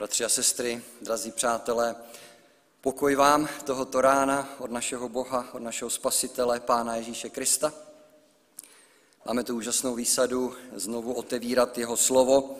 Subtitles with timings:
[0.00, 1.96] Bratři a sestry, drazí přátelé,
[2.80, 7.72] pokoj vám tohoto rána od našeho Boha, od našeho Spasitele, Pána Ježíše Krista.
[9.26, 12.56] Máme tu úžasnou výsadu znovu otevírat jeho slovo,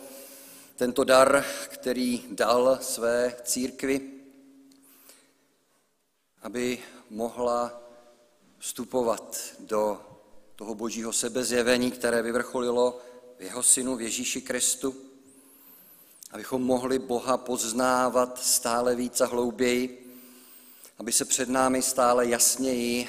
[0.75, 4.11] tento dar, který dal své církvi,
[6.41, 6.79] aby
[7.09, 7.81] mohla
[8.57, 10.01] vstupovat do
[10.55, 13.01] toho božího sebezjevení, které vyvrcholilo
[13.37, 15.10] v jeho synu v Ježíši Kristu,
[16.31, 20.15] abychom mohli Boha poznávat stále víc a hlouběji,
[20.97, 23.07] aby se před námi stále jasněji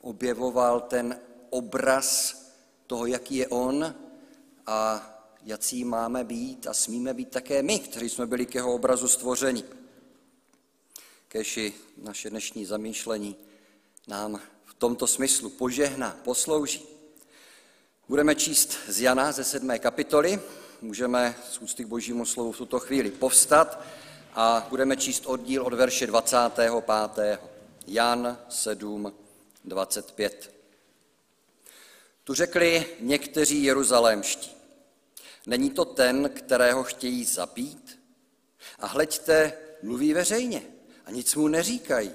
[0.00, 1.20] objevoval ten
[1.50, 2.36] obraz
[2.86, 3.94] toho, jaký je On
[4.66, 5.08] a
[5.42, 9.64] jací máme být a smíme být také my, kteří jsme byli k jeho obrazu stvořeni.
[11.28, 13.36] Keši naše dnešní zamýšlení
[14.08, 16.82] nám v tomto smyslu požehná, poslouží.
[18.08, 20.40] Budeme číst z Jana ze sedmé kapitoly,
[20.82, 23.80] můžeme z ústy k božímu slovu v tuto chvíli povstat
[24.34, 27.40] a budeme číst oddíl od verše 25.
[27.86, 29.12] Jan 7,
[29.64, 30.54] 25.
[32.24, 34.50] Tu řekli někteří jeruzalémští.
[35.46, 37.98] Není to ten, kterého chtějí zabít?
[38.78, 39.52] A hleďte,
[39.82, 40.62] mluví veřejně
[41.06, 42.12] a nic mu neříkají.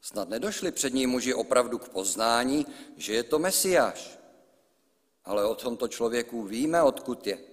[0.00, 4.18] Snad nedošli před ní muži opravdu k poznání, že je to Mesiáš.
[5.24, 7.49] Ale o tomto člověku víme, odkud je.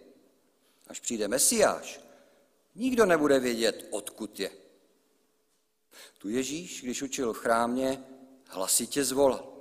[0.89, 1.99] Až přijde Mesiáš,
[2.75, 4.51] nikdo nebude vědět, odkud je.
[6.17, 8.03] Tu Ježíš, když učil v chrámě,
[8.47, 9.53] hlasitě zvolal.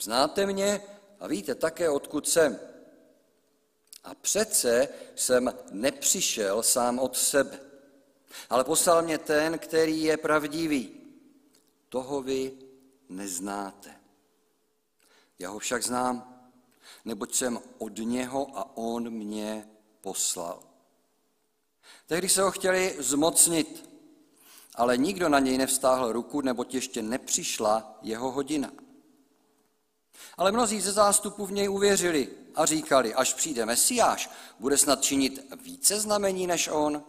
[0.00, 0.82] Znáte mě
[1.20, 2.60] a víte také, odkud jsem.
[4.04, 7.60] A přece jsem nepřišel sám od sebe,
[8.50, 10.90] ale poslal mě ten, který je pravdivý.
[11.88, 12.52] Toho vy
[13.08, 14.00] neznáte.
[15.38, 16.48] Já ho však znám,
[17.04, 19.68] neboť jsem od něho a on mě
[20.06, 20.62] poslal.
[22.06, 23.90] Tehdy se ho chtěli zmocnit,
[24.74, 28.70] ale nikdo na něj nevstáhl ruku, neboť ještě nepřišla jeho hodina.
[30.36, 34.30] Ale mnozí ze zástupu v něj uvěřili a říkali, až přijde Mesiáš,
[34.60, 37.04] bude snad činit více znamení než on.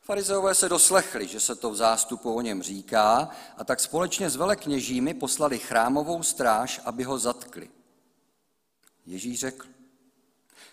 [0.00, 4.36] Farizeové se doslechli, že se to v zástupu o něm říká, a tak společně s
[4.36, 7.70] velekněžími poslali chrámovou stráž, aby ho zatkli.
[9.06, 9.79] Ježíš řekl,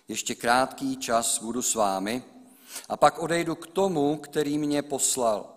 [0.08, 2.24] ještě krátký čas budu s vámi
[2.90, 5.54] a pak odejdu k tomu, který mě poslal.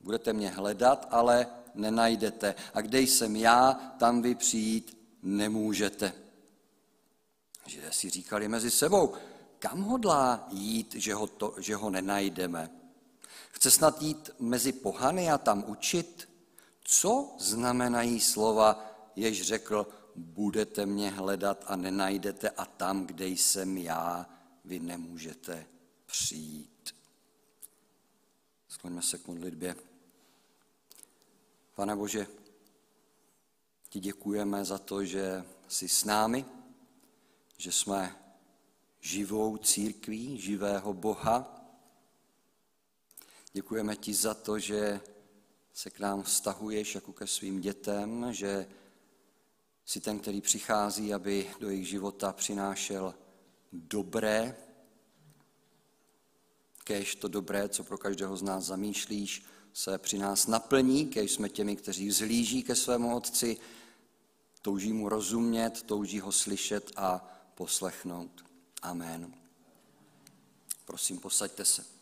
[0.00, 2.54] Budete mě hledat, ale nenajdete.
[2.74, 6.12] A kde jsem já, tam vy přijít nemůžete.
[7.66, 9.14] Židé si říkali mezi sebou,
[9.58, 12.70] kam hodlá jít, že ho, to, že ho nenajdeme?
[13.50, 16.28] Chce snad jít mezi pohany a tam učit?
[16.84, 19.86] Co znamenají slova, jež řekl,
[20.16, 24.26] budete mě hledat a nenajdete a tam, kde jsem já,
[24.64, 25.66] vy nemůžete
[26.06, 26.94] přijít.
[28.68, 29.76] Skloňme se k modlitbě.
[31.74, 32.26] Pane Bože,
[33.88, 36.44] ti děkujeme za to, že jsi s námi,
[37.56, 38.16] že jsme
[39.00, 41.64] živou církví, živého Boha.
[43.52, 45.00] Děkujeme ti za to, že
[45.72, 48.68] se k nám vztahuješ jako ke svým dětem, že
[49.86, 53.14] jsi ten, který přichází, aby do jejich života přinášel
[53.72, 54.56] dobré,
[56.84, 61.48] kež to dobré, co pro každého z nás zamýšlíš, se při nás naplní, kež jsme
[61.48, 63.56] těmi, kteří vzhlíží ke svému Otci,
[64.62, 68.44] touží mu rozumět, touží ho slyšet a poslechnout.
[68.82, 69.34] Amen.
[70.84, 71.95] Prosím, posaďte se.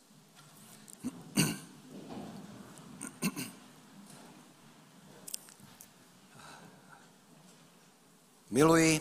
[8.55, 9.01] Miluji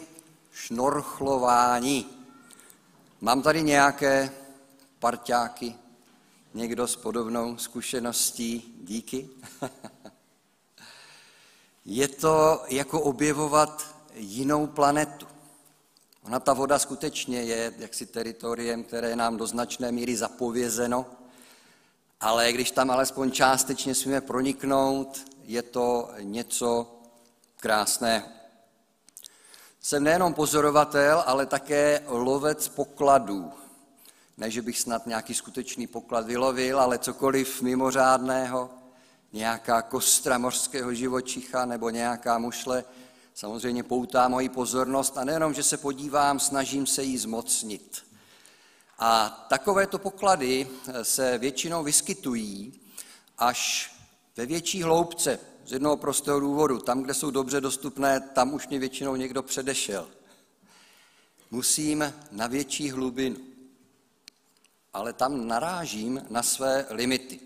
[0.52, 2.26] šnorchlování.
[3.22, 4.32] Mám tady nějaké
[5.00, 5.76] parťáky,
[6.54, 9.30] někdo s podobnou zkušeností, díky.
[11.86, 15.28] Je to jako objevovat jinou planetu.
[16.24, 21.06] Ona ta voda skutečně je jaksi teritoriem, které je nám do značné míry zapovězeno,
[22.22, 27.00] ale když tam alespoň částečně smíme proniknout, je to něco
[27.60, 28.43] krásného.
[29.86, 33.52] Jsem nejenom pozorovatel, ale také lovec pokladů.
[34.38, 38.70] Ne, že bych snad nějaký skutečný poklad vylovil, ale cokoliv mimořádného,
[39.34, 42.84] nějaká kostra mořského živočicha nebo nějaká mušle,
[43.34, 48.06] samozřejmě poutá moji pozornost a nejenom, že se podívám, snažím se jí zmocnit.
[49.00, 50.68] A takovéto poklady
[51.02, 52.80] se většinou vyskytují
[53.38, 53.92] až
[54.38, 55.40] ve větší hloubce,
[55.74, 56.80] jednoho prostého důvodu.
[56.80, 60.08] Tam, kde jsou dobře dostupné, tam už mě většinou někdo předešel.
[61.52, 63.38] Musím na větší hlubinu.
[64.94, 67.40] ale tam narážím na své limity.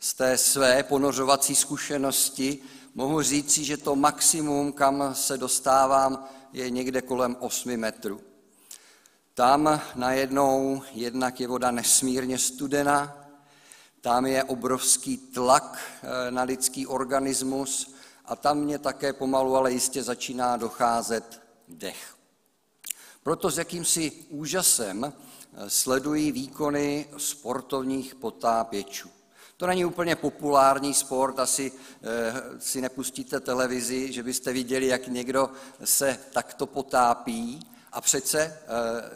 [0.00, 2.58] Z té své ponořovací zkušenosti
[2.94, 8.20] mohu říci, že to maximum, kam se dostávám, je někde kolem 8 metrů.
[9.34, 13.17] Tam najednou jednak je voda nesmírně studená,
[14.00, 20.02] tam je obrovský tlak eh, na lidský organismus a tam mě také pomalu, ale jistě
[20.02, 22.14] začíná docházet dech.
[23.22, 29.10] Proto s jakýmsi úžasem eh, sledují výkony sportovních potápěčů.
[29.56, 31.72] To není úplně populární sport, asi
[32.02, 35.50] e, si nepustíte televizi, že byste viděli, jak někdo
[35.84, 37.60] se takto potápí.
[37.92, 38.60] A přece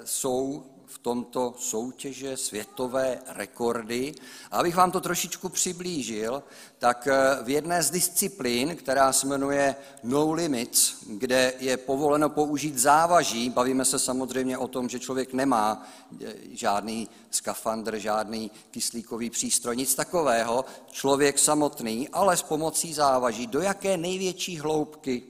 [0.05, 4.14] jsou v tomto soutěže světové rekordy.
[4.50, 6.42] A abych vám to trošičku přiblížil,
[6.78, 12.78] tak eh, v jedné z disciplín, která se jmenuje No Limits, kde je povoleno použít
[12.78, 15.86] závaží, bavíme se samozřejmě o tom, že člověk nemá
[16.24, 23.60] eh, žádný skafandr, žádný kyslíkový přístroj, nic takového, člověk samotný, ale s pomocí závaží, do
[23.60, 25.22] jaké největší hloubky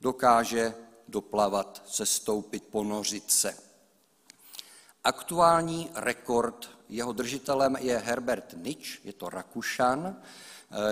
[0.00, 0.74] dokáže
[1.08, 3.73] doplavat, sestoupit, ponořit se.
[5.04, 10.20] Aktuální rekord, jeho držitelem je Herbert Nitsch, je to Rakušan, eh,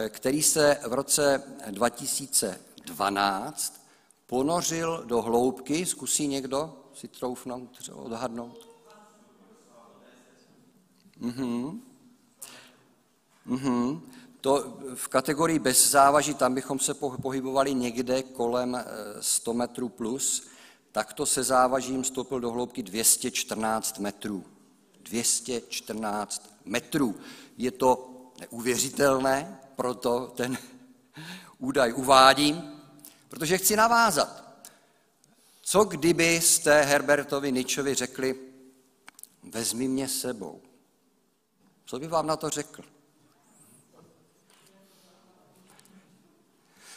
[0.08, 3.86] který se v roce 2012
[4.26, 8.68] ponořil do hloubky, zkusí někdo si troufnout, odhadnout?
[11.18, 11.82] Mhm.
[13.46, 14.00] Mhm.
[14.40, 18.84] To v kategorii bez závaží, tam bychom se pohybovali někde kolem
[19.20, 20.51] 100 eh, metrů plus,
[20.92, 24.44] Takto se závažím stoupil do hloubky 214 metrů.
[25.02, 27.20] 214 metrů.
[27.58, 28.10] Je to
[28.40, 30.58] neuvěřitelné, proto ten
[31.58, 32.80] údaj uvádím,
[33.28, 34.42] protože chci navázat.
[35.62, 38.38] Co kdybyste Herbertovi Ničovi řekli,
[39.42, 40.62] vezmi mě sebou?
[41.86, 42.82] Co by vám na to řekl?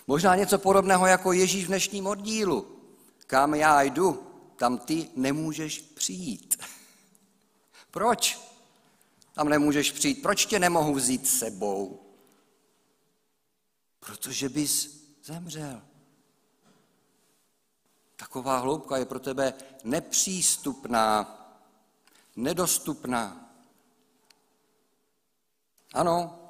[0.07, 2.74] Možná něco podobného jako Ježíš v dnešním oddílu.
[3.27, 6.63] Kam já jdu, tam ty nemůžeš přijít.
[7.91, 8.39] Proč?
[9.33, 10.21] Tam nemůžeš přijít.
[10.21, 12.01] Proč tě nemohu vzít sebou?
[13.99, 15.81] Protože bys zemřel.
[18.15, 21.31] Taková hloubka je pro tebe nepřístupná,
[22.35, 23.51] nedostupná.
[25.93, 26.44] Ano,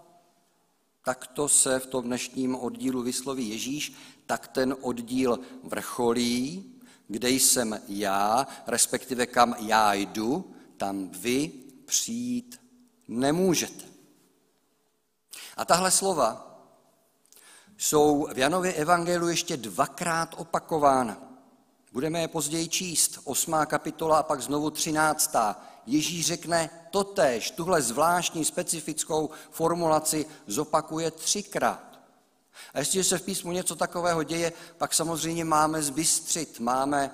[1.06, 3.94] takto se v tom dnešním oddílu vysloví Ježíš,
[4.26, 6.74] tak ten oddíl vrcholí,
[7.08, 11.52] kde jsem já, respektive kam já jdu, tam vy
[11.86, 12.62] přijít
[13.08, 13.86] nemůžete.
[15.58, 16.58] A tahle slova
[17.78, 21.18] jsou v Janově evangeliu ještě dvakrát opakována.
[21.92, 25.62] Budeme je později číst, osmá kapitola a pak znovu třináctá.
[25.86, 32.00] Ježíš řekne totéž, tuhle zvláštní specifickou formulaci zopakuje třikrát.
[32.74, 37.12] A jestliže se v písmu něco takového děje, pak samozřejmě máme zbystřit, máme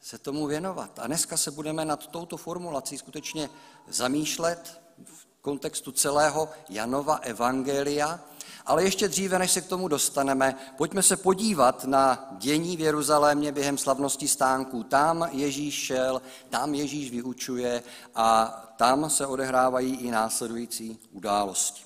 [0.00, 0.98] se tomu věnovat.
[0.98, 3.50] A dneska se budeme nad touto formulací skutečně
[3.88, 8.20] zamýšlet v kontextu celého Janova Evangelia.
[8.66, 13.52] Ale ještě dříve, než se k tomu dostaneme, pojďme se podívat na dění v Jeruzalémě
[13.52, 14.82] během slavnosti stánků.
[14.82, 17.82] Tam Ježíš šel, tam Ježíš vyučuje
[18.14, 18.46] a
[18.76, 21.82] tam se odehrávají i následující události.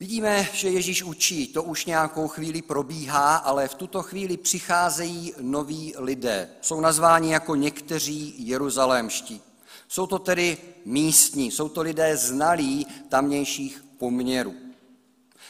[0.00, 5.94] Vidíme, že Ježíš učí, to už nějakou chvíli probíhá, ale v tuto chvíli přicházejí noví
[5.98, 6.48] lidé.
[6.60, 9.40] Jsou nazváni jako někteří jeruzalémští.
[9.88, 14.54] Jsou to tedy místní, jsou to lidé znalí tamnějších poměrů.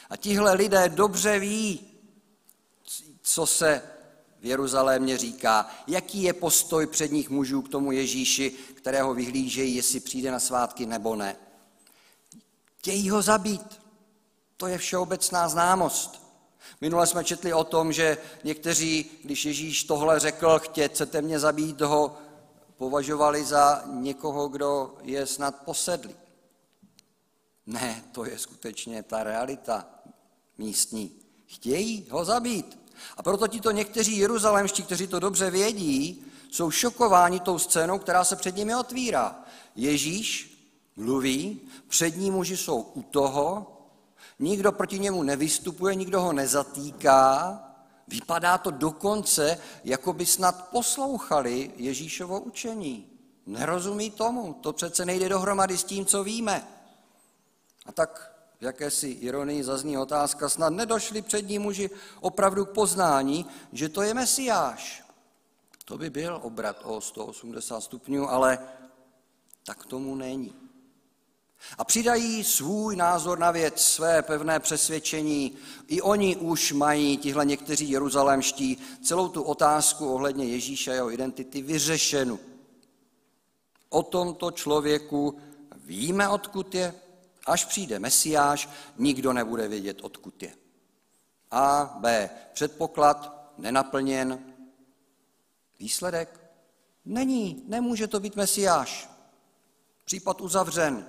[0.09, 1.79] A tihle lidé dobře ví,
[3.21, 3.81] co se
[4.39, 10.31] v Jeruzalémě říká, jaký je postoj předních mužů k tomu Ježíši, kterého vyhlížejí, jestli přijde
[10.31, 11.35] na svátky nebo ne.
[12.77, 13.81] Chtějí ho zabít.
[14.57, 16.21] To je všeobecná známost.
[16.81, 22.17] Minule jsme četli o tom, že někteří, když Ježíš tohle řekl, chcete mě zabít, ho
[22.77, 26.20] považovali za někoho, kdo je snad posedlý.
[27.71, 29.85] Ne, to je skutečně ta realita
[30.57, 31.11] místní.
[31.45, 32.79] Chtějí ho zabít.
[33.17, 38.35] A proto tito někteří jeruzalémští, kteří to dobře vědí, jsou šokováni tou scénou, která se
[38.35, 39.43] před nimi otvírá.
[39.75, 40.57] Ježíš
[40.95, 43.77] mluví, přední muži jsou u toho,
[44.39, 47.59] nikdo proti němu nevystupuje, nikdo ho nezatýká.
[48.07, 53.07] Vypadá to dokonce, jako by snad poslouchali Ježíšovo učení.
[53.45, 56.67] Nerozumí tomu, to přece nejde dohromady s tím, co víme.
[57.91, 63.89] A tak v jakési ironii zazní otázka, snad nedošli přední muži opravdu k poznání, že
[63.89, 65.03] to je Mesiáš.
[65.85, 68.59] To by byl obrat o 180 stupňů, ale
[69.65, 70.53] Tak tomu není.
[71.77, 75.57] A přidají svůj názor na věc, své pevné přesvědčení.
[75.87, 81.61] I oni už mají, tihle někteří jeruzalémští, celou tu otázku ohledně Ježíše a jeho identity
[81.61, 82.39] vyřešenu.
[83.89, 85.37] O tomto člověku
[85.75, 86.93] víme, odkud je,
[87.45, 90.53] až přijde Mesiáš, nikdo nebude vědět, odkud je.
[91.51, 92.29] A, B.
[92.53, 94.53] Předpoklad nenaplněn.
[95.79, 96.39] Výsledek?
[97.05, 99.09] Není, nemůže to být Mesiáš.
[100.05, 101.07] Případ uzavřen.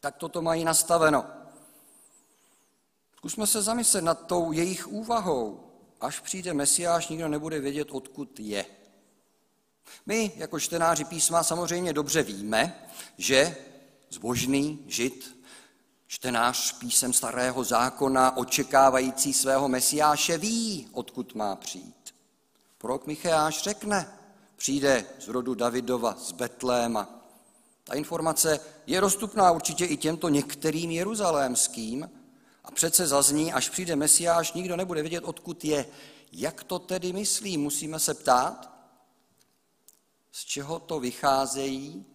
[0.00, 1.26] Tak toto mají nastaveno.
[3.16, 5.70] Zkusme se zamyslet nad tou jejich úvahou.
[6.00, 8.66] Až přijde Mesiáš, nikdo nebude vědět, odkud je.
[10.06, 12.88] My, jako čtenáři písma, samozřejmě dobře víme,
[13.18, 13.56] že
[14.10, 15.39] zbožný žid,
[16.10, 22.14] čtenář písem starého zákona, očekávající svého Mesiáše, ví, odkud má přijít.
[22.78, 24.18] Prorok Micheáš řekne,
[24.56, 27.08] přijde z rodu Davidova, z Betléma,
[27.84, 32.10] ta informace je dostupná určitě i těmto některým jeruzalémským
[32.64, 35.86] a přece zazní, až přijde Mesiáš, nikdo nebude vědět, odkud je.
[36.32, 38.70] Jak to tedy myslí, musíme se ptát?
[40.32, 42.09] Z čeho to vycházejí?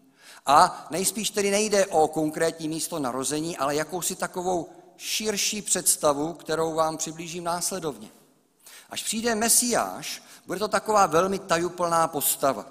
[0.46, 6.98] A nejspíš tedy nejde o konkrétní místo narození, ale jakousi takovou širší představu, kterou vám
[6.98, 8.10] přiblížím následovně.
[8.90, 12.66] Až přijde Mesiáš, bude to taková velmi tajuplná postava.
[12.66, 12.70] E,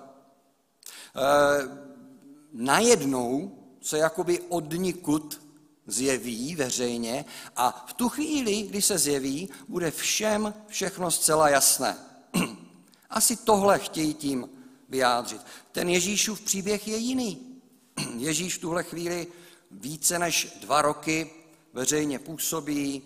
[2.52, 5.40] najednou se jakoby odnikud
[5.86, 7.24] zjeví veřejně
[7.56, 11.96] a v tu chvíli, kdy se zjeví, bude všem všechno zcela jasné.
[13.10, 14.48] Asi tohle chtějí tím
[14.88, 15.40] vyjádřit.
[15.72, 17.53] Ten Ježíšův příběh je jiný.
[18.16, 19.26] Ježíš v tuhle chvíli
[19.70, 21.30] více než dva roky
[21.72, 23.02] veřejně působí,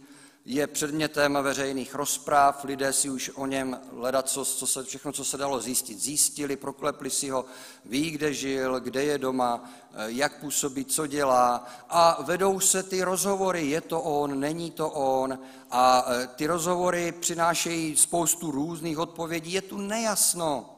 [0.50, 5.24] je předmětem veřejných rozpráv, lidé si už o něm hledat, co, co se, všechno, co
[5.24, 7.44] se dalo zjistit, zjistili, proklepli si ho,
[7.84, 13.02] ví, kde žil, kde je doma, eh, jak působí, co dělá a vedou se ty
[13.02, 15.38] rozhovory, je to on, není to on
[15.70, 20.74] a eh, ty rozhovory přinášejí spoustu různých odpovědí, je tu nejasno.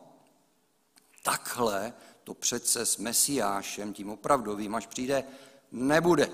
[1.23, 1.93] Takhle
[2.31, 5.25] to přece s Mesiášem, tím opravdovým, až přijde,
[5.73, 6.31] nebude.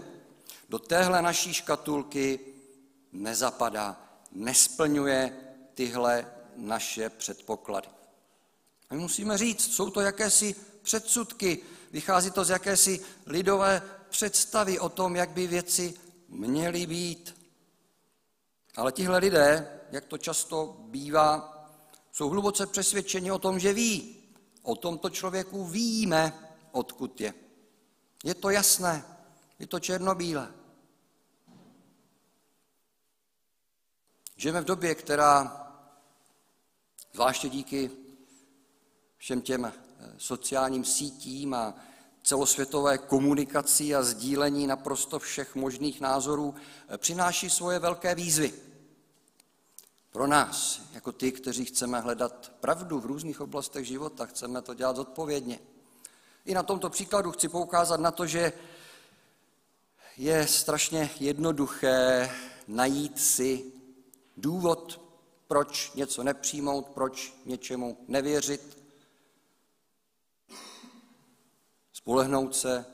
[0.69, 2.41] Do téhle naší škatulky
[3.13, 4.01] nezapadá,
[4.33, 5.37] nesplňuje
[5.75, 7.89] tyhle naše předpoklady.
[8.91, 11.59] A my musíme říct, jsou to jakési předsudky,
[11.93, 15.95] vychází to z jakési lidové představy o tom, jak by věci
[16.29, 17.37] měly být.
[18.77, 21.65] Ale tihle lidé, jak to často bývá,
[22.13, 24.16] jsou hluboce přesvědčeni o tom, že ví.
[24.67, 26.33] O tomto člověku víme,
[26.73, 27.35] odkud je.
[28.25, 29.05] Je to jasné,
[29.59, 30.55] je to černobílé.
[34.37, 35.63] Žijeme v době, která,
[37.13, 37.91] zvláště díky
[39.17, 39.73] všem těm eh,
[40.19, 41.75] sociálním sítím a
[42.23, 46.55] celosvětové komunikaci a sdílení naprosto všech možných názorů,
[46.89, 48.55] eh, přináší svoje velké výzvy.
[50.17, 54.97] Pro nás, jako ty, kteří chceme hledat pravdu v různých oblastech života, chceme to dělat
[54.97, 55.59] zodpovědně.
[56.45, 58.53] I na tomto příkladu chci poukázat na to, že
[60.17, 62.31] je strašně jednoduché
[62.69, 63.73] najít si
[64.37, 65.01] důvod,
[65.49, 68.83] proč něco nepřijmout, proč něčemu nevěřit,
[71.93, 72.87] spolehnout se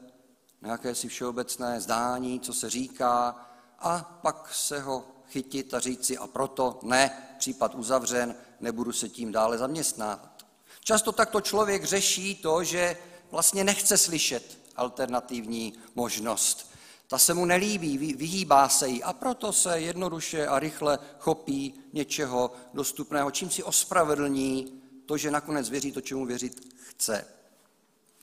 [0.61, 3.47] na jakési všeobecné zdání, co se říká,
[3.79, 9.33] a pak se ho chytit a říci a proto ne, případ uzavřen, nebudu se tím
[9.33, 10.47] dále zaměstnávat.
[10.85, 12.97] Často takto člověk řeší to, že
[13.31, 16.73] vlastně nechce slyšet alternativní možnost.
[17.09, 22.53] Ta se mu nelíbí, vyhýbá se jí a proto se jednoduše a rychle chopí něčeho
[22.75, 27.27] dostupného, čím si ospravedlní to, že nakonec věří to, čemu věřit chce.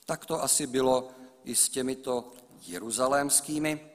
[0.06, 1.10] Tak to asi bylo
[1.44, 2.32] i s těmito
[2.66, 3.89] jeruzalémskými.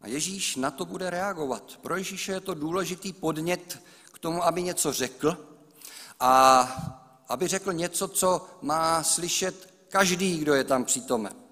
[0.00, 1.78] A Ježíš na to bude reagovat.
[1.82, 5.58] Pro Ježíše je to důležitý podnět k tomu, aby něco řekl
[6.20, 6.60] a
[7.28, 11.46] aby řekl něco, co má slyšet každý, kdo je tam přítomen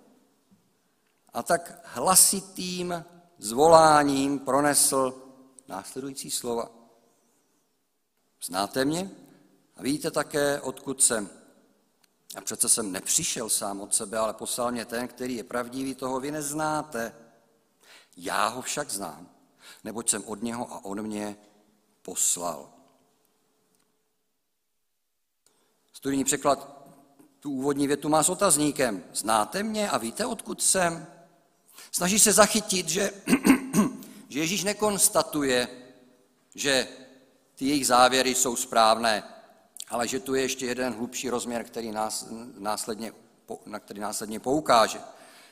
[1.35, 3.05] a tak hlasitým
[3.39, 5.15] zvoláním pronesl
[5.69, 6.71] následující slova.
[8.45, 9.11] Znáte mě
[9.77, 11.31] a víte také, odkud jsem.
[12.37, 16.21] A přece jsem nepřišel sám od sebe, ale poslal mě ten, který je pravdivý, toho
[16.21, 17.15] vy neznáte.
[18.16, 19.28] Já ho však znám,
[19.85, 21.37] neboť jsem od něho a on mě
[22.02, 22.71] poslal.
[25.92, 26.85] Studijní překlad
[27.40, 29.04] tu úvodní větu má s otazníkem.
[29.12, 31.06] Znáte mě a víte, odkud jsem?
[31.92, 33.11] Snaží se zachytit, že,
[34.28, 35.68] že Ježíš nekonstatuje,
[36.54, 36.88] že
[37.54, 39.23] ty jejich závěry jsou správné,
[39.88, 42.26] ale že tu je ještě jeden hlubší rozměr, který nás
[42.59, 43.12] následně
[43.66, 45.00] na který následně poukáže.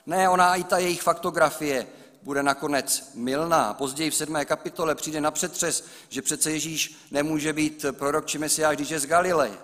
[0.06, 1.86] Ne, ona i ta jejich faktografie
[2.22, 3.74] bude nakonec milná.
[3.74, 8.76] Později v sedmé kapitole přijde na přetřes, že přece Ježíš nemůže být prorok či mesiáš,
[8.76, 9.58] když je z Galileje.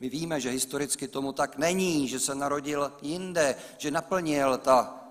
[0.00, 5.04] My víme, že historicky tomu tak není, že se narodil jinde, že naplnil ta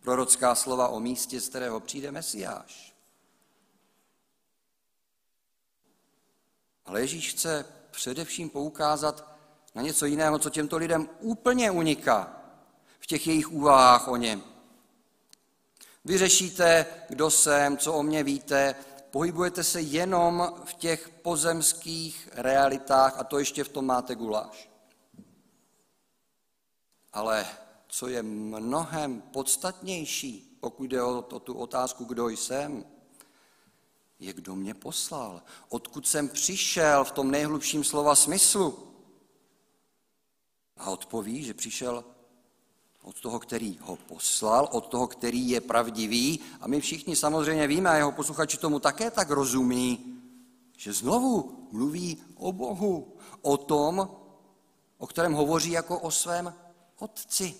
[0.00, 2.94] prorocká slova o místě, z kterého přijde Mesiáš.
[6.86, 9.30] Ale Ježíš chce především poukázat
[9.74, 12.42] na něco jiného, co těmto lidem úplně uniká
[13.00, 14.49] v těch jejich úvahách o něm.
[16.04, 18.74] Vy řešíte, kdo jsem, co o mě víte,
[19.10, 24.70] pohybujete se jenom v těch pozemských realitách a to ještě v tom máte guláš.
[27.12, 27.46] Ale
[27.88, 32.84] co je mnohem podstatnější, pokud jde o, o tu otázku, kdo jsem,
[34.18, 38.94] je, kdo mě poslal, odkud jsem přišel v tom nejhlubším slova smyslu.
[40.76, 42.04] A odpoví, že přišel
[43.02, 46.40] od toho, který ho poslal, od toho, který je pravdivý.
[46.60, 50.20] A my všichni samozřejmě víme, a jeho posluchači tomu také tak rozumí,
[50.76, 54.10] že znovu mluví o Bohu, o tom,
[54.98, 56.54] o kterém hovoří jako o svém
[56.98, 57.54] otci.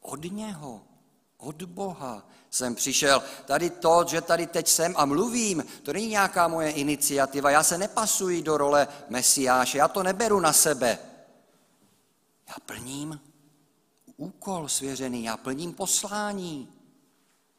[0.00, 0.82] Od něho,
[1.38, 3.22] od Boha jsem přišel.
[3.44, 7.50] Tady to, že tady teď jsem a mluvím, to není nějaká moje iniciativa.
[7.50, 10.98] Já se nepasuji do role Mesiáše, já to neberu na sebe.
[12.48, 13.20] Já plním
[14.16, 16.72] úkol svěřený, já plním poslání.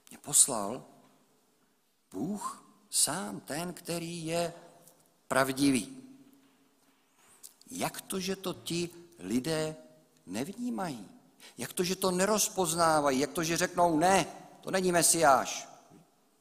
[0.09, 0.85] Mě poslal
[2.11, 4.53] Bůh sám, ten, který je
[5.27, 6.03] pravdivý.
[7.71, 9.75] Jak to, že to ti lidé
[10.25, 11.07] nevnímají?
[11.57, 13.19] Jak to, že to nerozpoznávají?
[13.19, 14.27] Jak to, že řeknou ne,
[14.61, 15.67] to není mesiáš,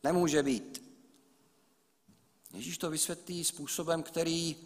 [0.02, 0.84] nemůže být?
[2.52, 4.56] Ježíš to vysvětlí způsobem, který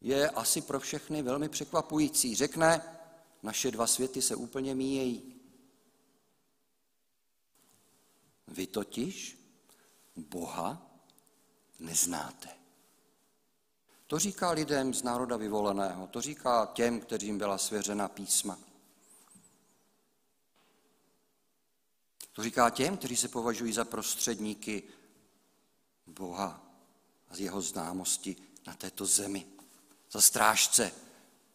[0.00, 2.34] je asi pro všechny velmi překvapující.
[2.34, 2.82] Řekne,
[3.42, 5.40] naše dva světy se úplně míjejí.
[8.48, 9.38] Vy totiž
[10.16, 10.90] Boha
[11.78, 12.48] neznáte.
[14.06, 18.58] To říká lidem z národa vyvoleného, to říká těm, kterým byla svěřena písma.
[22.32, 24.82] To říká těm, kteří se považují za prostředníky
[26.06, 26.62] Boha
[27.28, 28.36] a z jeho známosti
[28.66, 29.46] na této zemi,
[30.10, 30.92] za strážce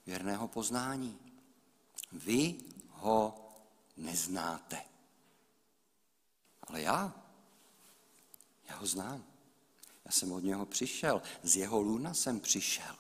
[0.06, 1.27] věrného poznání.
[2.18, 2.56] Vy
[2.90, 3.36] ho
[3.98, 4.82] neznáte.
[6.62, 7.14] Ale já,
[8.70, 9.24] já ho znám.
[10.06, 12.96] Já jsem od něho přišel, z jeho luna jsem přišel.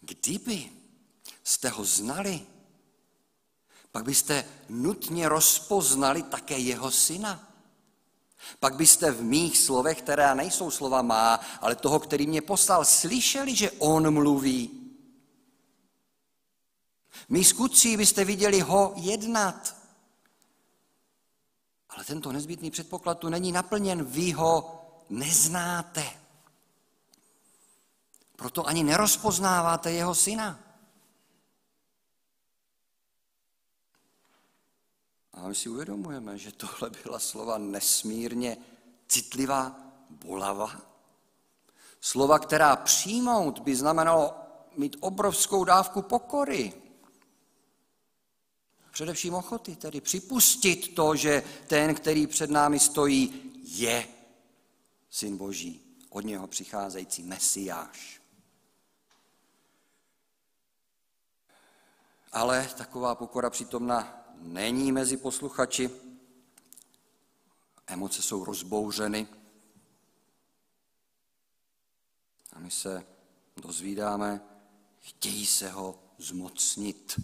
[0.00, 0.72] Kdyby
[1.44, 2.46] jste ho znali,
[3.92, 7.52] pak byste nutně rozpoznali také jeho syna.
[8.60, 13.56] Pak byste v mých slovech, která nejsou slova má, ale toho, který mě poslal, slyšeli,
[13.56, 14.79] že on mluví.
[17.28, 19.76] Mí skutcí byste viděli ho jednat.
[21.88, 26.04] Ale tento nezbytný předpoklad tu není naplněn, vy ho neznáte.
[28.36, 30.60] Proto ani nerozpoznáváte jeho syna.
[35.32, 38.56] A my si uvědomujeme, že tohle byla slova nesmírně
[39.08, 39.76] citlivá,
[40.10, 40.80] bolava.
[42.00, 44.34] Slova, která přijmout by znamenalo
[44.76, 46.79] mít obrovskou dávku pokory.
[49.00, 54.08] Především ochoty, tedy připustit to, že ten, který před námi stojí, je
[55.10, 58.20] syn Boží, od něho přicházející Mesiáš.
[62.32, 65.90] Ale taková pokora přítomna není mezi posluchači.
[67.86, 69.28] Emoce jsou rozbouřeny.
[72.52, 73.06] A my se
[73.56, 74.40] dozvídáme,
[75.00, 77.20] chtějí se ho zmocnit.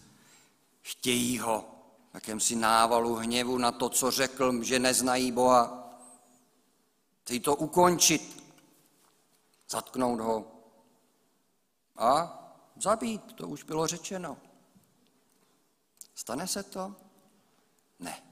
[0.87, 1.65] Chtějí ho
[2.11, 5.91] v jakémsi návalu hněvu na to, co řekl, že neznají Boha.
[7.23, 8.43] Chtějí to ukončit,
[9.69, 10.63] zatknout ho
[11.97, 12.39] a
[12.77, 14.39] zabít, to už bylo řečeno.
[16.15, 16.95] Stane se to?
[17.99, 18.23] Ne.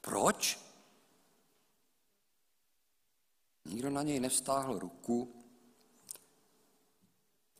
[0.00, 0.58] Proč?
[3.64, 5.44] Nikdo na něj nevstáhl ruku,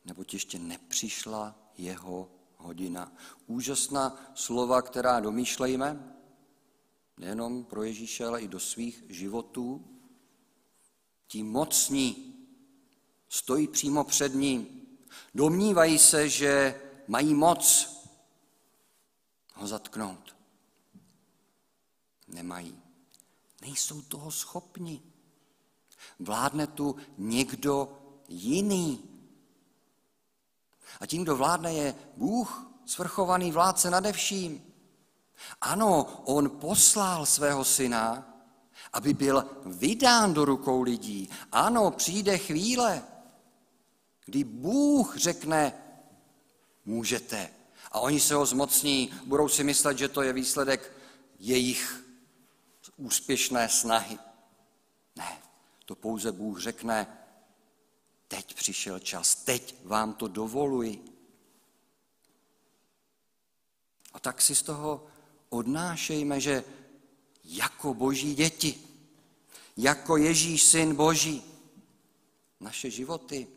[0.05, 2.36] nebo ještě nepřišla jeho
[2.67, 3.13] hodina.
[3.47, 6.15] Úžasná slova, která domýšlejme,
[7.17, 9.85] nejenom pro Ježíše, ale i do svých životů.
[11.27, 12.35] Ti mocní
[13.29, 14.83] stojí přímo před ním.
[15.35, 17.97] Domnívají se, že mají moc
[19.55, 20.37] ho zatknout.
[22.29, 22.83] Nemají.
[23.63, 25.03] Nejsou toho schopni.
[26.19, 27.99] Vládne tu někdo
[28.29, 29.16] jiný.
[31.01, 34.73] A tím, kdo vládne, je Bůh, svrchovaný vládce nade vším.
[35.61, 38.37] Ano, on poslal svého syna,
[38.93, 41.31] aby byl vydán do rukou lidí.
[41.53, 43.03] Ano, přijde chvíle,
[44.25, 45.73] kdy Bůh řekne,
[46.85, 47.51] můžete.
[47.93, 50.93] A oni se ho zmocní, budou si myslet, že to je výsledek
[51.39, 52.05] jejich
[52.97, 54.19] úspěšné snahy.
[55.17, 55.39] Ne,
[55.85, 57.07] to pouze Bůh řekne,
[58.29, 61.05] teď přišel čas, teď vám to dovoluji.
[64.13, 65.07] A tak si z toho
[65.49, 66.65] odnášejme, že
[67.45, 68.83] jako boží děti,
[69.77, 71.43] jako Ježíš syn boží,
[72.61, 73.49] naše životy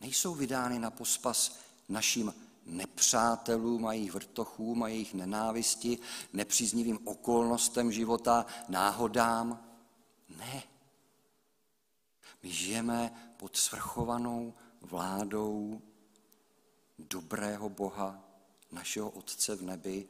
[0.00, 2.34] nejsou vydány na pospas našim
[2.66, 5.98] nepřátelům a jejich vrtochům a jejich nenávisti,
[6.32, 9.64] nepříznivým okolnostem života, náhodám.
[10.28, 10.62] Ne.
[12.42, 15.82] My žijeme pod svrchovanou vládou
[16.98, 18.24] dobrého Boha,
[18.70, 20.08] našeho Otce v nebi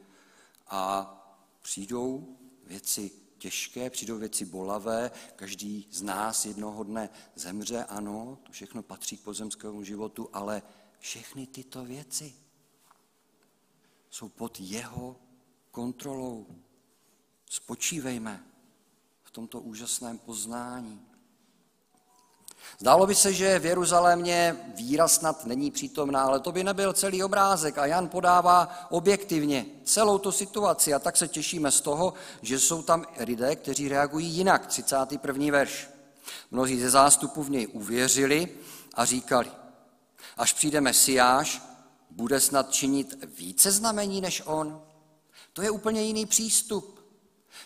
[0.66, 1.14] a
[1.62, 8.82] přijdou věci těžké, přijdou věci bolavé, každý z nás jednoho dne zemře, ano, to všechno
[8.82, 10.62] patří k pozemskému životu, ale
[10.98, 12.34] všechny tyto věci
[14.10, 15.16] jsou pod jeho
[15.70, 16.46] kontrolou.
[17.50, 18.46] Spočívejme
[19.22, 21.11] v tomto úžasném poznání.
[22.78, 27.24] Zdálo by se, že v Jeruzalémě víra snad není přítomná, ale to by nebyl celý
[27.24, 32.58] obrázek a Jan podává objektivně celou tu situaci a tak se těšíme z toho, že
[32.58, 34.66] jsou tam lidé, kteří reagují jinak.
[34.66, 35.46] 31.
[35.50, 35.88] verš.
[36.50, 38.48] Mnozí ze zástupu v něj uvěřili
[38.94, 39.50] a říkali,
[40.36, 41.62] až přijde Mesiáš,
[42.10, 44.82] bude snad činit více znamení než on.
[45.52, 47.00] To je úplně jiný přístup.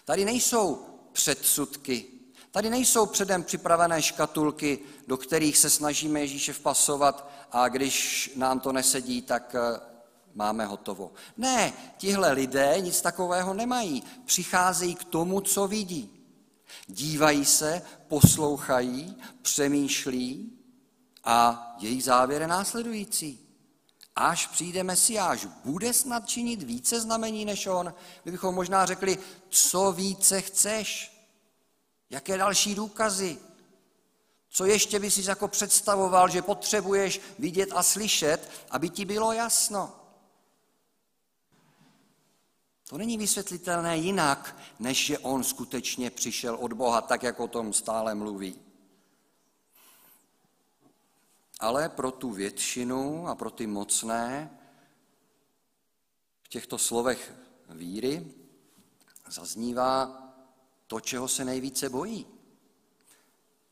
[0.05, 2.16] Tady nejsou předsudky,
[2.51, 8.73] Tady nejsou předem připravené škatulky, do kterých se snažíme Ježíše vpasovat a když nám to
[8.73, 9.81] nesedí, tak eh,
[10.35, 11.13] máme hotovo.
[11.37, 14.03] Ne, tihle lidé nic takového nemají.
[14.25, 16.11] Přicházejí k tomu, co vidí.
[16.87, 20.53] Dívají se, poslouchají, přemýšlí
[21.25, 23.41] a jejich závěr je následující.
[24.17, 27.95] Až přijde Mesiáš, bude snad činit více znamení než on?
[28.25, 31.16] My bychom možná řekli, co více chceš?
[32.11, 33.39] Jaké další důkazy?
[34.49, 40.01] Co ještě bys si jako představoval, že potřebuješ vidět a slyšet, aby ti bylo jasno?
[42.89, 47.73] To není vysvětlitelné jinak, než že on skutečně přišel od Boha, tak jak o tom
[47.73, 48.61] stále mluví.
[51.61, 54.51] Ale pro tu většinu a pro ty mocné
[56.43, 57.35] v těchto slovech
[57.69, 58.35] víry
[59.29, 60.26] zaznívá
[60.87, 62.27] to, čeho se nejvíce bojí.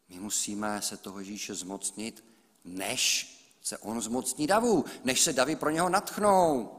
[0.08, 2.24] My musíme se toho Ježíše zmocnit,
[2.64, 3.30] než
[3.62, 6.72] se on zmocní davu, než se davy pro něho natchnou.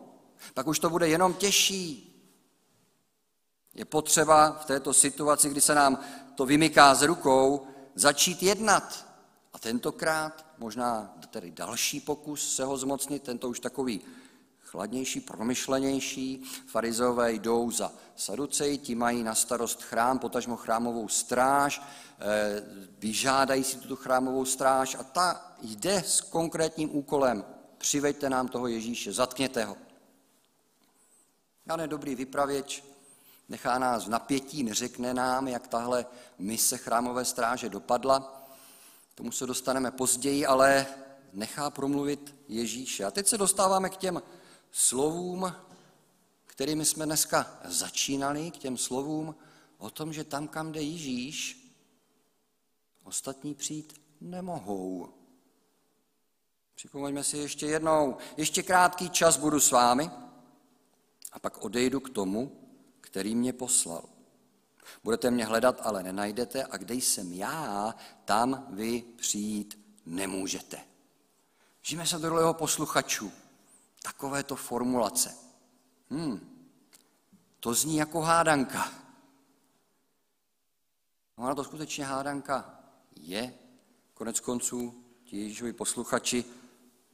[0.54, 2.12] Pak už to bude jenom těžší.
[3.74, 6.00] Je potřeba v této situaci, kdy se nám
[6.36, 9.08] to vymyká z rukou, začít jednat.
[9.54, 14.02] A tentokrát možná tedy další pokus se ho zmocnit, tento už takový
[14.76, 16.44] chladnější, promyšlenější.
[16.68, 21.82] Farizové jdou za saduceji, ti mají na starost chrám, potažmo chrámovou stráž,
[22.20, 22.64] eh,
[23.00, 27.46] vyžádají si tuto chrámovou stráž a ta jde s konkrétním úkolem.
[27.78, 29.78] Přiveďte nám toho Ježíše, zatkněte ho.
[31.66, 32.84] Jan dobrý vypravěč,
[33.50, 36.06] nechá nás v napětí, neřekne nám, jak tahle
[36.40, 38.48] mise chrámové stráže dopadla.
[39.16, 40.86] Tomu se dostaneme později, ale
[41.34, 43.06] nechá promluvit Ježíše.
[43.06, 44.22] A teď se dostáváme k těm
[44.76, 45.56] slovům,
[46.46, 49.36] kterými jsme dneska začínali, k těm slovům
[49.78, 51.70] o tom, že tam, kam jde Ježíš,
[53.04, 55.10] ostatní přijít nemohou.
[56.76, 60.12] Připomeňme si ještě jednou, ještě krátký čas budu s vámi
[61.32, 62.70] a pak odejdu k tomu,
[63.02, 64.10] který mě poslal.
[65.04, 70.80] Budete mě hledat, ale nenajdete a kde jsem já, tam vy přijít nemůžete.
[71.82, 73.45] Žijeme se do posluchačů.
[74.06, 75.36] Takovéto formulace.
[76.10, 76.68] Hmm,
[77.60, 78.92] to zní jako hádanka.
[81.36, 82.80] Ona to skutečně hádanka
[83.16, 83.54] je.
[84.14, 86.46] Konec konců ti Ježíšovi posluchači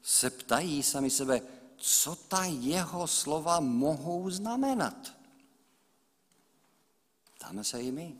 [0.01, 1.41] se ptají sami sebe,
[1.77, 5.13] co ta jeho slova mohou znamenat.
[7.36, 8.19] Ptáme se i my.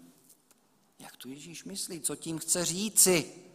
[1.00, 2.02] Jak to Ježíš myslí?
[2.02, 3.51] Co tím chce říci?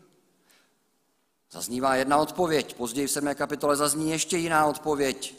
[1.50, 3.34] Zaznívá jedna odpověď, později v 7.
[3.34, 5.34] kapitole zazní ještě jiná odpověď.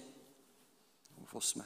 [1.26, 1.64] V 8.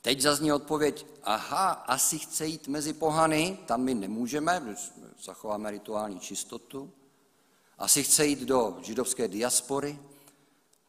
[0.00, 4.76] Teď zazní odpověď, aha, asi chce jít mezi pohany, tam my nemůžeme,
[5.22, 6.92] zachováme rituální čistotu.
[7.78, 9.98] Asi chce jít do židovské diaspory,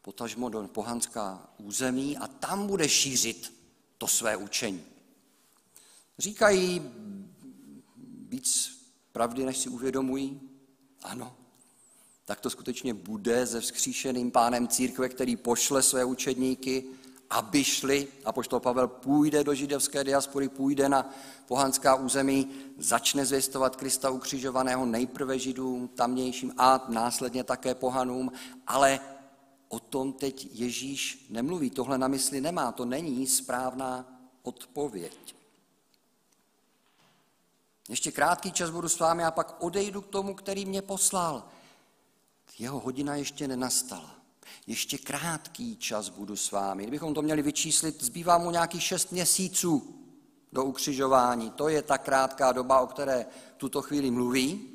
[0.02, 3.54] potažmo do pohanská území a tam bude šířit
[3.98, 4.84] to své učení.
[6.18, 6.92] Říkají
[8.28, 8.78] víc
[9.12, 10.55] pravdy, než si uvědomují?
[11.06, 11.36] Ano.
[12.24, 16.84] Tak to skutečně bude se vzkříšeným pánem církve, který pošle své učedníky,
[17.30, 21.14] aby šli, a poštol Pavel půjde do židovské diaspory, půjde na
[21.46, 28.32] pohanská území, začne zvěstovat Krista ukřižovaného nejprve židům, tamnějším a následně také pohanům,
[28.66, 29.00] ale
[29.68, 35.35] o tom teď Ježíš nemluví, tohle na mysli nemá, to není správná odpověď.
[37.88, 41.48] Ještě krátký čas budu s vámi a pak odejdu k tomu, který mě poslal.
[42.58, 44.14] Jeho hodina ještě nenastala.
[44.66, 46.82] Ještě krátký čas budu s vámi.
[46.82, 50.02] Kdybychom to měli vyčíslit, zbývá mu nějakých šest měsíců
[50.52, 51.50] do ukřižování.
[51.50, 54.70] To je ta krátká doba, o které tuto chvíli mluví.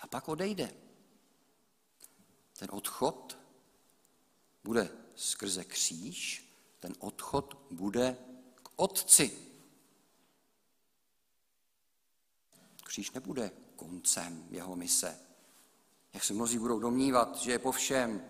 [0.00, 0.74] A pak odejde.
[2.58, 3.38] Ten odchod
[4.64, 8.16] bude skrze kříž, ten odchod bude
[8.62, 9.49] k otci.
[12.90, 15.18] Kříž nebude koncem jeho mise.
[16.12, 18.24] Jak se mnozí budou domnívat, že je po všem.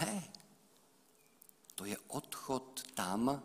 [0.00, 0.32] Ne.
[1.74, 3.42] To je odchod tam,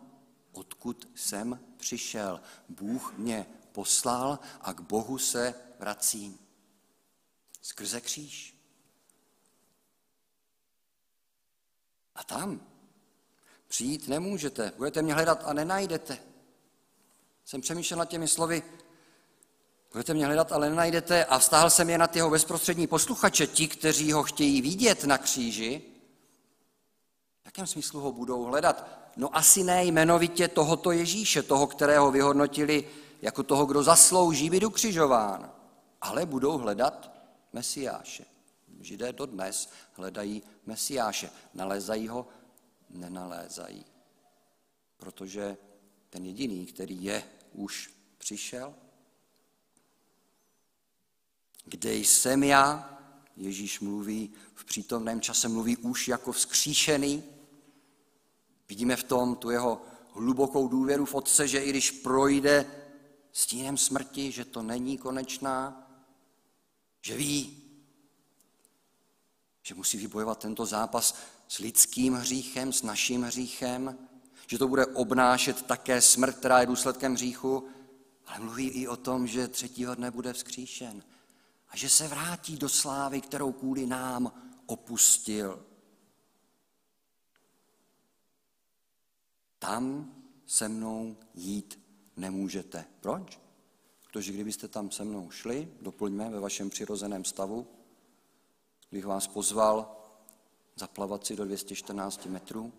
[0.52, 2.40] odkud jsem přišel.
[2.68, 6.38] Bůh mě poslal a k Bohu se vracím.
[7.62, 8.56] Skrze kříž.
[12.14, 12.66] A tam
[13.68, 14.72] přijít nemůžete.
[14.76, 16.18] Budete mě hledat a nenajdete.
[17.44, 18.62] Jsem přemýšlel nad těmi slovy,
[19.92, 21.24] budete mě hledat, ale nenajdete.
[21.24, 25.82] A vztahl jsem je na jeho bezprostřední posluchače, ti, kteří ho chtějí vidět na kříži.
[27.42, 28.88] V jakém smyslu ho budou hledat?
[29.16, 32.88] No asi ne jmenovitě tohoto Ježíše, toho, kterého vyhodnotili
[33.22, 35.52] jako toho, kdo zaslouží být ukřižován.
[36.00, 37.10] Ale budou hledat
[37.52, 38.24] Mesiáše.
[38.80, 41.30] Židé dodnes hledají Mesiáše.
[41.54, 42.28] Nalézají ho?
[42.90, 43.84] Nenalézají.
[44.96, 45.56] Protože
[46.10, 47.22] ten jediný, který je,
[47.52, 48.74] už přišel.
[51.66, 52.98] Kde jsem já?
[53.36, 57.24] Ježíš mluví, v přítomném čase mluví už jako vzkříšený.
[58.68, 62.66] Vidíme v tom tu jeho hlubokou důvěru v Otce, že i když projde
[63.32, 65.88] stínem smrti, že to není konečná,
[67.02, 67.62] že ví,
[69.62, 73.98] že musí vybojovat tento zápas s lidským hříchem, s naším hříchem,
[74.46, 77.68] že to bude obnášet také smrt, která je důsledkem hříchu,
[78.26, 81.02] ale mluví i o tom, že třetího dne bude vzkříšen
[81.68, 84.32] a že se vrátí do slávy, kterou kvůli nám
[84.66, 85.66] opustil.
[89.58, 90.14] Tam
[90.46, 91.80] se mnou jít
[92.16, 92.84] nemůžete.
[93.00, 93.40] Proč?
[94.02, 97.66] Protože kdybyste tam se mnou šli, doplňme ve vašem přirozeném stavu,
[98.92, 99.96] bych vás pozval
[100.76, 102.72] zaplavat si do 214 metrů,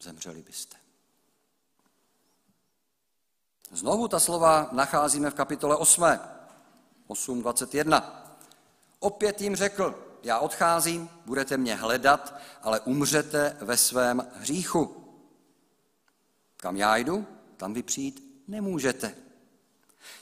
[0.00, 0.76] zemřeli byste.
[3.70, 6.04] Znovu ta slova nacházíme v kapitole 8,
[7.12, 8.02] 8.21.
[9.00, 14.96] Opět jim řekl, já odcházím, budete mě hledat, ale umřete ve svém hříchu.
[16.56, 19.14] Kam já jdu, tam vy přijít nemůžete.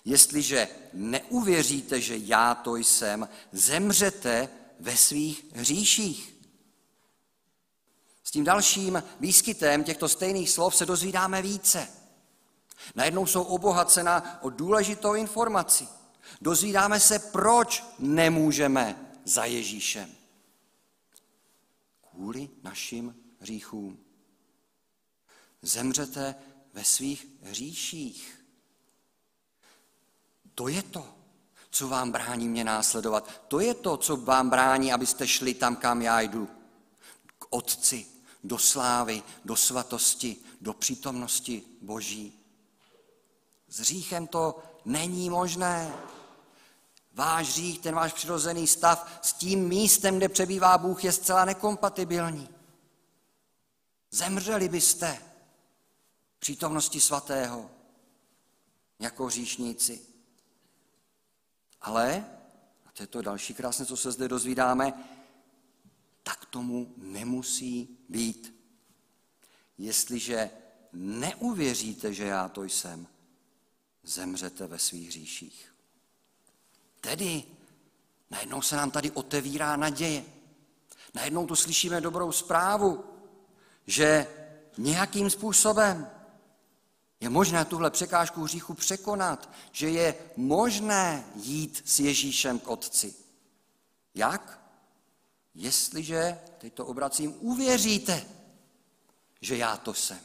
[0.04, 4.48] Jestliže neuvěříte, že já to jsem, zemřete
[4.80, 6.36] ve svých hříších.
[8.24, 11.88] S tím dalším výskytem těchto stejných slov se dozvídáme více.
[12.94, 15.88] Najednou jsou obohacena o důležitou informaci.
[16.40, 20.10] Dozvídáme se, proč nemůžeme za Ježíšem.
[22.10, 23.98] Kvůli našim hříchům.
[25.62, 26.34] Zemřete
[26.72, 28.44] ve svých hříších.
[30.54, 31.14] To je to,
[31.70, 33.44] co vám brání mě následovat.
[33.48, 36.48] To je to, co vám brání, abyste šli tam, kam já jdu.
[37.38, 38.06] K Otci,
[38.44, 42.40] do slávy, do svatosti, do přítomnosti Boží.
[43.68, 45.92] S hříchem to není možné.
[47.20, 52.48] Váš hřích, ten váš přirozený stav s tím místem, kde přebývá Bůh, je zcela nekompatibilní.
[54.10, 55.22] Zemřeli byste
[56.38, 57.70] přítomnosti svatého
[58.98, 60.00] jako hříšníci.
[61.80, 62.24] Ale,
[62.86, 64.92] a to je to další krásné, co se zde dozvídáme,
[66.22, 68.54] tak tomu nemusí být.
[69.78, 70.50] Jestliže
[70.92, 73.06] neuvěříte, že já to jsem,
[74.02, 75.69] zemřete ve svých hříších.
[77.00, 77.44] Tedy
[78.30, 80.24] najednou se nám tady otevírá naděje.
[81.14, 83.04] Najednou tu slyšíme dobrou zprávu,
[83.86, 84.26] že
[84.78, 86.10] nějakým způsobem
[87.20, 93.14] je možné tuhle překážku hříchu překonat, že je možné jít s Ježíšem k Otci.
[94.14, 94.60] Jak?
[95.54, 98.26] jestliže, teď to obracím, uvěříte,
[99.40, 100.20] že já to jsem.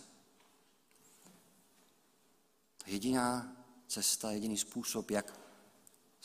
[2.85, 3.55] Jediná
[3.87, 5.39] cesta, jediný způsob, jak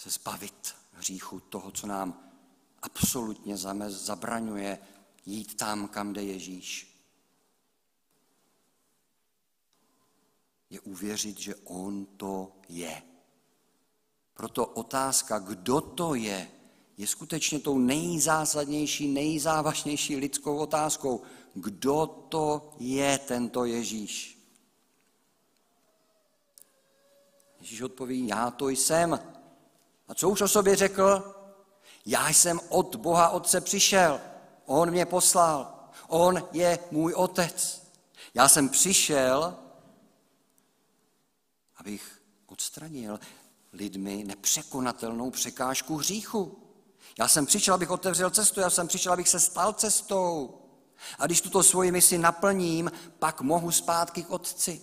[0.01, 2.31] se zbavit hříchu, toho, co nám
[2.83, 3.57] absolutně
[3.89, 4.79] zabraňuje
[5.27, 7.01] jít tam, kam jde Ježíš,
[10.71, 13.03] je uvěřit, že On to je.
[14.35, 16.51] Proto otázka, kdo to je,
[16.97, 21.23] je skutečně tou nejzásadnější, nejzávažnější lidskou otázkou.
[21.55, 24.39] Kdo to je tento Ježíš?
[27.61, 29.40] Ježíš odpoví, já to jsem.
[30.11, 31.35] A co už o sobě řekl?
[32.07, 34.21] Já jsem od Boha Otce přišel.
[34.67, 35.75] On mě poslal.
[36.09, 37.87] On je můj otec.
[38.35, 39.57] Já jsem přišel,
[41.77, 43.21] abych odstranil
[43.73, 46.59] lidmi nepřekonatelnou překážku hříchu.
[47.19, 50.61] Já jsem přišel, abych otevřel cestu, já jsem přišel, abych se stal cestou.
[51.19, 54.83] A když tuto svoji misi naplním, pak mohu zpátky k Otci.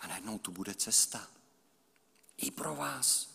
[0.00, 1.35] A najednou tu bude cesta.
[2.36, 3.28] I pro vás.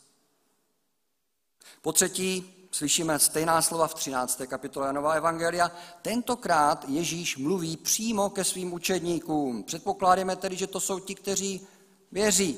[1.81, 4.41] Po třetí slyšíme stejná slova v 13.
[4.47, 5.71] kapitole Nová Evangelia.
[6.01, 9.63] Tentokrát Ježíš mluví přímo ke svým učedníkům.
[9.63, 11.67] Předpokládáme tedy, že to jsou ti, kteří
[12.11, 12.57] věří.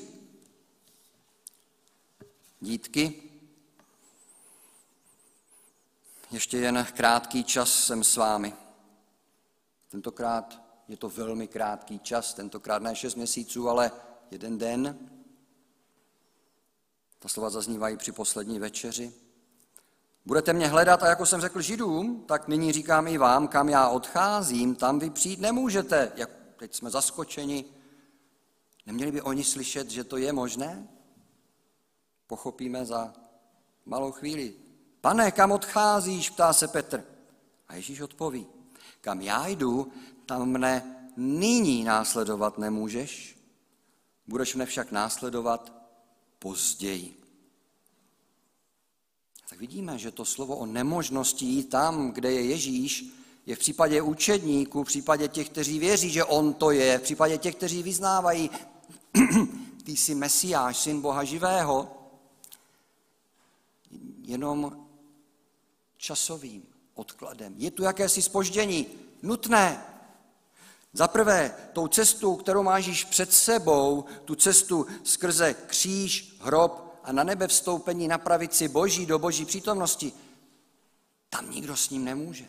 [2.60, 3.22] Dítky,
[6.30, 8.54] ještě jen krátký čas jsem s vámi.
[9.90, 13.92] Tentokrát je to velmi krátký čas, tentokrát ne šest měsíců, ale
[14.30, 15.10] jeden den.
[17.24, 19.12] Ta slova zaznívají při poslední večeři.
[20.26, 23.88] Budete mě hledat a jako jsem řekl židům, tak nyní říkám i vám, kam já
[23.88, 26.12] odcházím, tam vy přijít nemůžete.
[26.16, 27.64] Jak teď jsme zaskočeni.
[28.86, 30.88] Neměli by oni slyšet, že to je možné?
[32.26, 33.12] Pochopíme za
[33.86, 34.54] malou chvíli.
[35.00, 37.04] Pane, kam odcházíš, ptá se Petr.
[37.68, 38.46] A Ježíš odpoví,
[39.00, 39.92] kam já jdu,
[40.26, 43.38] tam mne nyní následovat nemůžeš,
[44.26, 45.83] budeš mne však následovat
[46.44, 47.16] později.
[49.48, 53.04] Tak vidíme, že to slovo o nemožnosti jít tam, kde je Ježíš,
[53.46, 57.38] je v případě učedníků, v případě těch, kteří věří, že On to je, v případě
[57.38, 58.50] těch, kteří vyznávají,
[59.84, 61.88] ty jsi Mesiáš, syn Boha živého,
[64.22, 64.86] jenom
[65.96, 66.62] časovým
[66.94, 67.54] odkladem.
[67.56, 68.86] Je tu jakési spoždění,
[69.22, 69.93] nutné.
[70.96, 77.12] Za prvé, tou cestou, kterou máš již před sebou, tu cestu skrze kříž, hrob a
[77.12, 80.12] na nebe vstoupení na pravici Boží do Boží přítomnosti,
[81.28, 82.44] tam nikdo s ním nemůže.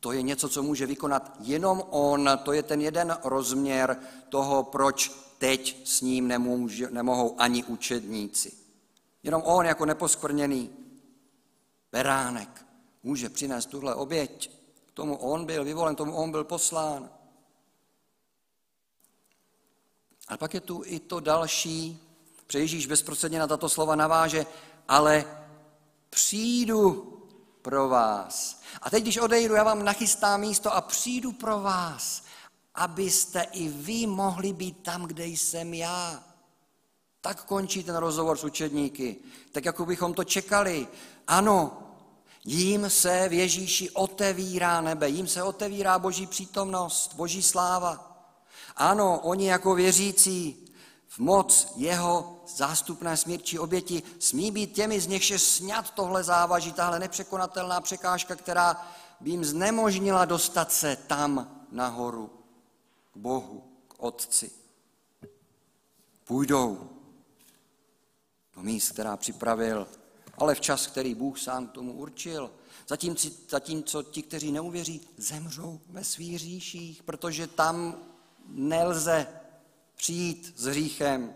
[0.00, 5.12] To je něco, co může vykonat jenom on, to je ten jeden rozměr toho, proč
[5.38, 8.52] teď s ním nemůže, nemohou ani učedníci.
[9.22, 10.70] Jenom on jako neposkvrněný
[11.92, 12.66] beránek
[13.02, 14.57] může přinést tuhle oběť.
[14.98, 17.10] Tomu on byl vyvolen, tomu on byl poslán.
[20.28, 22.00] A pak je tu i to další,
[22.46, 24.46] protože Ježíš bezprostředně na tato slova naváže,
[24.88, 25.24] ale
[26.10, 26.92] přijdu
[27.62, 28.60] pro vás.
[28.82, 32.22] A teď, když odejdu, já vám nachystám místo a přijdu pro vás,
[32.74, 36.24] abyste i vy mohli být tam, kde jsem já.
[37.20, 39.16] Tak končí ten rozhovor s učedníky.
[39.52, 40.88] Tak jako bychom to čekali.
[41.26, 41.87] Ano,
[42.48, 48.22] jím se v Ježíši otevírá nebe, jím se otevírá boží přítomnost, boží sláva.
[48.76, 50.68] Ano, oni jako věřící
[51.08, 56.72] v moc jeho zástupné smírčí oběti smí být těmi, z nichž je sňat tohle závaží,
[56.72, 58.88] tahle nepřekonatelná překážka, která
[59.20, 62.30] by jim znemožnila dostat se tam nahoru,
[63.12, 64.50] k Bohu, k Otci.
[66.24, 66.90] Půjdou
[68.56, 69.88] do míst, která připravil,
[70.38, 72.50] ale v čas, který Bůh sám tomu určil.
[72.88, 77.96] Zatímco, zatímco ti, kteří neuvěří, zemřou ve svých říších, protože tam
[78.46, 79.26] nelze
[79.96, 81.34] přijít s hříchem.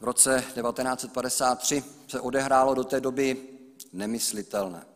[0.00, 3.48] V roce 1953 se odehrálo do té doby
[3.92, 4.86] nemyslitelné.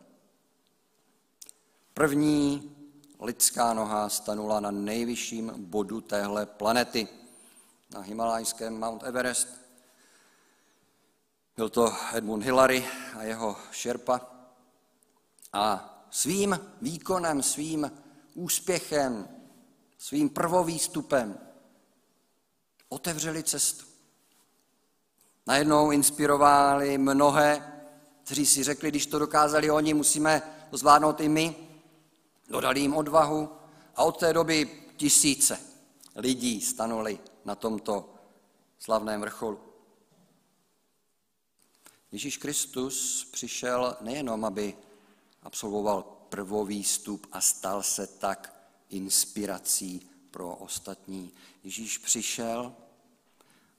[1.93, 2.75] První
[3.19, 7.07] lidská noha stanula na nejvyšším bodu téhle planety–
[7.95, 9.64] na himalajském Mount Everest.
[11.57, 12.85] Byl to Edmund Hillary
[13.17, 14.21] a jeho šerpa.
[15.53, 17.91] A svým výkonem, svým
[18.33, 19.27] úspěchem,
[19.97, 21.39] svým prvovýstupem
[22.89, 23.85] otevřeli cestu.
[25.47, 27.81] Najednou inspirovali mnohé,
[28.23, 31.55] kteří si řekli, když to dokázali oni, musíme to zvládnout i my.
[32.49, 33.49] Dodali jim odvahu
[33.95, 35.59] a od té doby tisíce
[36.15, 38.13] lidí stanuli na tomto
[38.79, 39.64] slavném vrcholu.
[42.15, 44.77] Ježíš Kristus přišel nejenom, aby
[45.43, 51.33] absolvoval prvovýstup a stal se tak inspirací pro ostatní.
[51.63, 52.75] Ježíš přišel,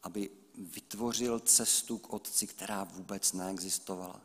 [0.02, 4.20] aby vytvořil cestu k Otci, která vůbec neexistovala.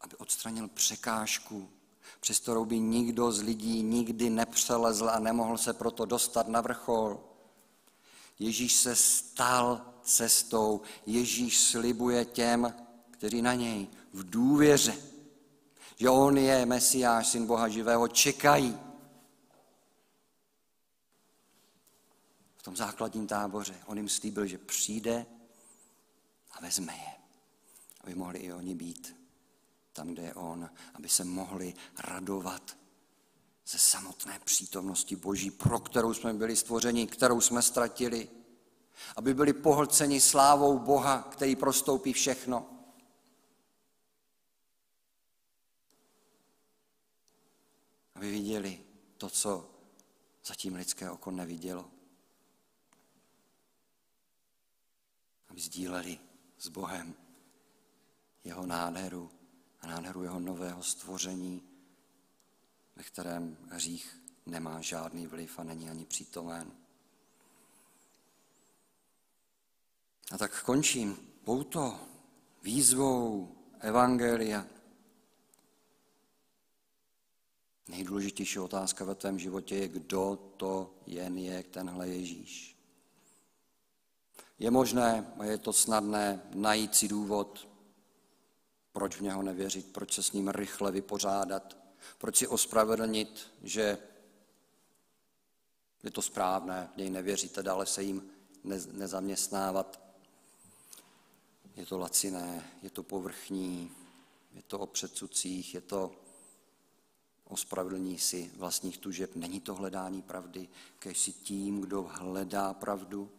[0.00, 1.70] Aby odstranil překážku,
[2.20, 7.29] přes kterou by nikdo z lidí nikdy nepřelezl a nemohl se proto dostat na vrchol.
[8.40, 12.74] Ježíš se stal cestou, Ježíš slibuje těm,
[13.10, 14.96] kteří na něj v důvěře,
[15.96, 18.78] že on je Mesiáš, syn Boha živého, čekají.
[22.56, 25.26] V tom základním táboře on jim slíbil, že přijde
[26.50, 27.14] a vezme je,
[28.00, 29.16] aby mohli i oni být
[29.92, 32.79] tam, kde je on, aby se mohli radovat
[33.70, 38.28] ze samotné přítomnosti Boží, pro kterou jsme byli stvořeni, kterou jsme ztratili.
[39.16, 42.70] Aby byli pohlceni slávou Boha, který prostoupí všechno.
[48.14, 48.84] Aby viděli
[49.18, 49.70] to, co
[50.44, 51.90] zatím lidské oko nevidělo.
[55.48, 56.18] Aby sdíleli
[56.58, 57.14] s Bohem
[58.44, 59.30] jeho nádheru
[59.80, 61.69] a nádheru jeho nového stvoření,
[62.96, 66.72] ve kterém hřích nemá žádný vliv a není ani přítomen.
[70.30, 72.00] A tak končím pouto
[72.62, 74.66] výzvou Evangelia.
[77.88, 82.76] Nejdůležitější otázka ve tvém životě je, kdo to jen je tenhle Ježíš.
[84.58, 87.68] Je možné a je to snadné najít si důvod,
[88.92, 91.79] proč v něho nevěřit, proč se s ním rychle vypořádat,
[92.18, 93.98] proč si ospravedlnit, že
[96.02, 98.30] je to správné, něj nevěříte, dále se jim
[98.92, 100.00] nezaměstnávat.
[101.76, 103.90] Je to laciné, je to povrchní,
[104.52, 106.12] je to o předsudcích, je to
[107.44, 109.36] o spravedlní si vlastních tužeb.
[109.36, 113.30] Není to hledání pravdy, kež si tím, kdo hledá pravdu,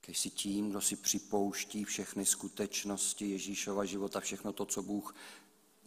[0.00, 5.14] kež si tím, kdo si připouští všechny skutečnosti Ježíšova života, všechno to, co Bůh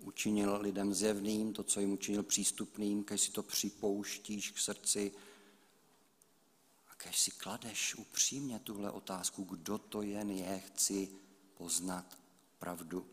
[0.01, 5.11] učinil lidem zjevným, to, co jim učinil přístupným, kež si to připouštíš k srdci
[6.87, 11.09] a kež si kladeš upřímně tuhle otázku, kdo to jen je, chci
[11.57, 12.17] poznat
[12.59, 13.07] pravdu.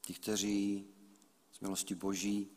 [0.00, 0.86] Ti, kteří
[1.52, 2.50] z milosti Boží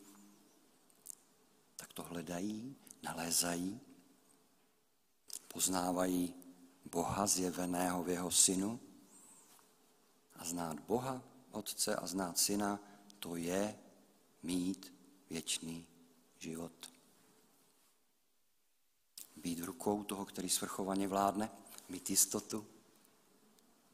[1.76, 3.80] tak to hledají, nalézají,
[5.48, 6.34] poznávají
[6.84, 8.80] Boha zjeveného v jeho synu
[10.38, 12.80] a znát Boha, Otce a znát Syna,
[13.18, 13.78] to je
[14.42, 14.94] mít
[15.30, 15.86] věčný
[16.38, 16.72] život.
[19.36, 21.50] Být v rukou toho, který svrchovaně vládne,
[21.88, 22.66] mít jistotu,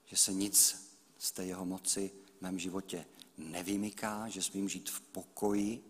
[0.04, 0.76] že se nic
[1.18, 5.84] z té jeho moci v mém životě nevymyká, že smím žít v pokoji,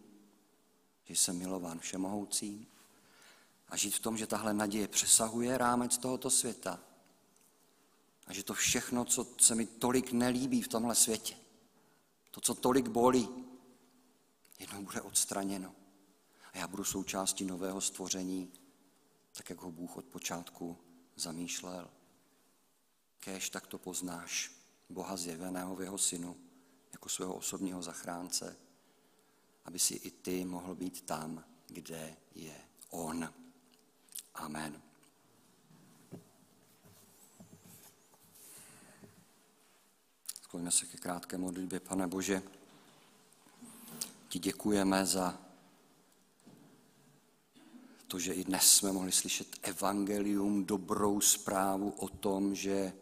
[1.04, 2.66] že jsem milován všemohoucím
[3.68, 6.80] a žít v tom, že tahle naděje přesahuje rámec tohoto světa
[8.26, 11.36] a že to všechno, co se mi tolik nelíbí v tomhle světě,
[12.30, 13.28] to, co tolik bolí,
[14.58, 15.74] jednou bude odstraněno.
[16.52, 18.52] A já budu součástí nového stvoření,
[19.32, 20.78] tak jak ho Bůh od počátku
[21.16, 21.90] zamýšlel.
[23.20, 24.52] Kéž tak to poznáš
[24.88, 26.36] Boha zjeveného v jeho synu
[26.92, 28.56] jako svého osobního zachránce,
[29.64, 32.60] aby si i ty mohl být tam, kde je
[32.90, 33.34] On.
[34.34, 34.82] Amen.
[40.62, 42.42] Skloňme se ke krátké modlitbě, pane Bože.
[44.28, 45.38] Ti děkujeme za
[48.08, 52.92] to, že i dnes jsme mohli slyšet evangelium, dobrou zprávu o tom, že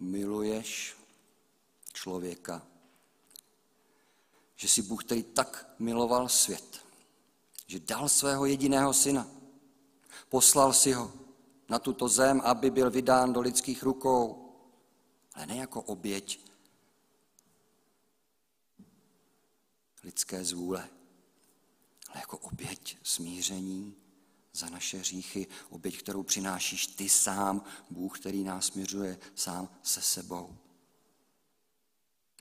[0.00, 0.96] miluješ
[1.92, 2.62] člověka.
[4.56, 6.80] Že jsi Bůh, který tak miloval svět,
[7.66, 9.26] že dal svého jediného syna.
[10.28, 11.12] Poslal si ho
[11.68, 14.52] na tuto zem, aby byl vydán do lidských rukou,
[15.34, 16.47] ale ne jako oběť
[20.08, 20.88] lidské zvůle,
[22.08, 23.94] ale jako oběť smíření
[24.52, 30.56] za naše hříchy, oběť, kterou přinášíš ty sám, Bůh, který nás směřuje sám se sebou.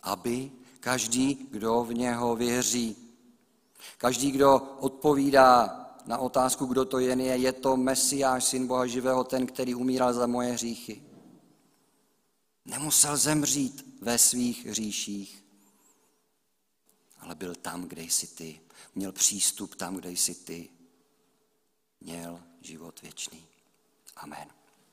[0.03, 2.95] Aby každý, kdo v něho věří,
[3.97, 9.23] každý, kdo odpovídá na otázku, kdo to jen je, je to Mesiáš, syn Boha živého,
[9.23, 11.03] ten, který umíral za moje hříchy.
[12.65, 15.46] Nemusel zemřít ve svých hříších,
[17.19, 18.61] ale byl tam, kde jsi ty.
[18.95, 20.69] Měl přístup tam, kde jsi ty.
[22.01, 23.47] měl život věčný.
[24.15, 24.56] Amen.